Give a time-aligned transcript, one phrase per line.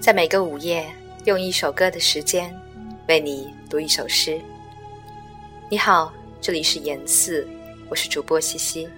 [0.00, 0.90] 在每个午夜，
[1.26, 2.58] 用一首歌的时间
[3.06, 4.40] 为你读一首诗。
[5.68, 6.10] 你好，
[6.40, 7.46] 这里是言四，
[7.90, 8.88] 我是主播西西。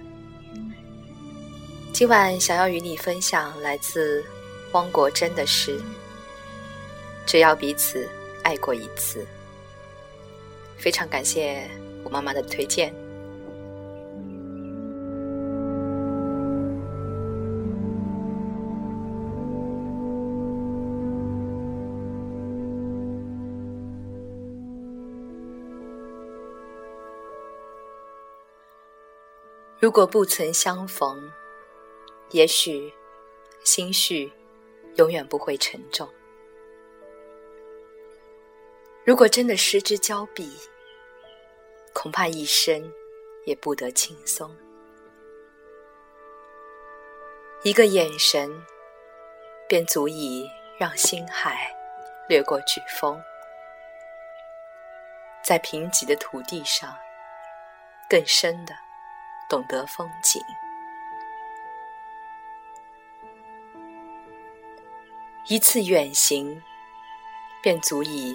[1.92, 4.24] 今晚想要与你分享来自
[4.70, 5.76] 汪国真的诗。
[7.26, 8.08] 只要彼此
[8.44, 9.26] 爱过一次，
[10.78, 11.68] 非常感谢
[12.04, 12.94] 我妈妈的推荐。
[29.82, 31.28] 如果不曾相逢，
[32.30, 32.94] 也许
[33.64, 34.32] 心绪
[34.94, 36.08] 永远不会沉重。
[39.04, 40.48] 如果真的失之交臂，
[41.92, 42.92] 恐怕一生
[43.44, 44.56] 也不得轻松。
[47.64, 48.64] 一个眼神，
[49.68, 51.74] 便足以让心海
[52.28, 53.20] 掠过飓风，
[55.42, 56.96] 在贫瘠的土地上，
[58.08, 58.72] 更深的。
[59.52, 60.42] 懂得风景，
[65.46, 66.62] 一次远行，
[67.60, 68.34] 便足以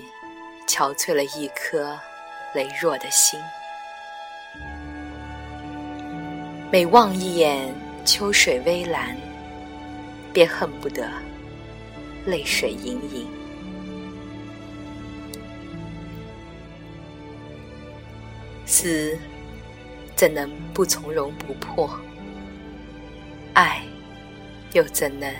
[0.67, 1.99] 憔悴了一颗
[2.53, 3.39] 羸弱的心。
[6.71, 7.73] 每望一眼
[8.05, 9.17] 秋水微澜，
[10.31, 11.09] 便恨不得
[12.27, 13.27] 泪水盈盈。
[18.67, 19.17] 思。
[20.17, 21.87] 怎能不从容不迫？
[23.53, 23.83] 爱
[24.73, 25.31] 又怎能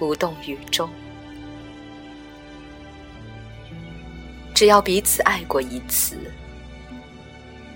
[0.00, 0.88] 无动于衷？
[4.54, 6.16] 只要彼此爱过一次，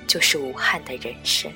[0.07, 1.53] 就是无憾的人生。